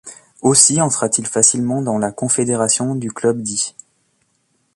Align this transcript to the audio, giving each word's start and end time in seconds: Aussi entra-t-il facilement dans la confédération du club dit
Aussi 0.41 0.81
entra-t-il 0.81 1.27
facilement 1.27 1.83
dans 1.83 1.99
la 1.99 2.11
confédération 2.11 2.95
du 2.95 3.11
club 3.11 3.43
dit 3.43 3.75